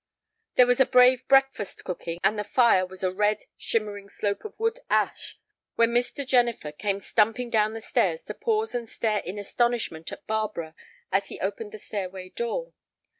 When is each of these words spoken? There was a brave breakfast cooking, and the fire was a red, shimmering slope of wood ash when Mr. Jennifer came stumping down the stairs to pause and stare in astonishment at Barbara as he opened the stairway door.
There 0.55 0.65
was 0.65 0.79
a 0.79 0.87
brave 0.87 1.27
breakfast 1.27 1.83
cooking, 1.83 2.19
and 2.23 2.39
the 2.39 2.43
fire 2.43 2.87
was 2.87 3.03
a 3.03 3.13
red, 3.13 3.43
shimmering 3.55 4.09
slope 4.09 4.43
of 4.43 4.59
wood 4.59 4.79
ash 4.89 5.37
when 5.75 5.93
Mr. 5.93 6.25
Jennifer 6.25 6.71
came 6.71 6.99
stumping 6.99 7.51
down 7.51 7.73
the 7.73 7.81
stairs 7.81 8.23
to 8.23 8.33
pause 8.33 8.73
and 8.73 8.89
stare 8.89 9.19
in 9.19 9.37
astonishment 9.37 10.11
at 10.11 10.25
Barbara 10.25 10.73
as 11.11 11.27
he 11.27 11.39
opened 11.39 11.71
the 11.71 11.77
stairway 11.77 12.29
door. 12.29 12.73